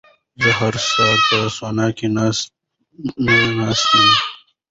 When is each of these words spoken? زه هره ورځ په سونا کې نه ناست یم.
زه 0.41 0.49
هره 0.59 0.79
ورځ 0.85 1.13
په 1.27 1.37
سونا 1.57 1.87
کې 1.97 2.07
نه 2.15 2.25
ناست 3.57 3.87
یم. 3.97 4.07